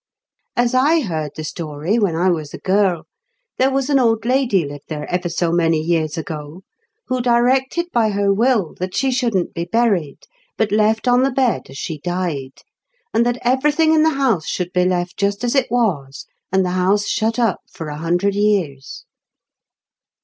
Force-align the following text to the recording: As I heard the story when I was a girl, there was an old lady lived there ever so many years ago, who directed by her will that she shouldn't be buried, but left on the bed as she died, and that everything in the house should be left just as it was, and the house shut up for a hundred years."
As 0.55 0.73
I 0.73 1.01
heard 1.01 1.33
the 1.35 1.43
story 1.43 1.99
when 1.99 2.15
I 2.15 2.31
was 2.31 2.55
a 2.55 2.57
girl, 2.57 3.05
there 3.59 3.69
was 3.69 3.87
an 3.87 3.99
old 3.99 4.25
lady 4.25 4.65
lived 4.67 4.85
there 4.87 5.07
ever 5.11 5.29
so 5.29 5.51
many 5.51 5.77
years 5.79 6.17
ago, 6.17 6.63
who 7.05 7.21
directed 7.21 7.85
by 7.93 8.09
her 8.09 8.33
will 8.33 8.73
that 8.79 8.95
she 8.95 9.11
shouldn't 9.11 9.53
be 9.53 9.65
buried, 9.65 10.17
but 10.57 10.71
left 10.71 11.07
on 11.07 11.21
the 11.21 11.29
bed 11.29 11.69
as 11.69 11.77
she 11.77 11.99
died, 11.99 12.63
and 13.13 13.23
that 13.27 13.37
everything 13.43 13.93
in 13.93 14.01
the 14.01 14.15
house 14.17 14.47
should 14.47 14.73
be 14.73 14.85
left 14.85 15.17
just 15.17 15.43
as 15.43 15.53
it 15.53 15.69
was, 15.69 16.25
and 16.51 16.65
the 16.65 16.71
house 16.71 17.05
shut 17.05 17.37
up 17.37 17.59
for 17.71 17.89
a 17.89 17.97
hundred 17.97 18.33
years." 18.33 19.05